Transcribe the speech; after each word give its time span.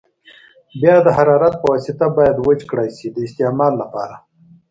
بیا 0.81 0.95
د 1.05 1.07
حرارت 1.17 1.53
په 1.59 1.65
واسطه 1.73 2.05
باید 2.17 2.35
وچ 2.39 2.59
کړای 2.69 2.89
شي 2.97 3.07
د 3.11 3.17
استعمال 3.27 3.73
لپاره. 3.81 4.15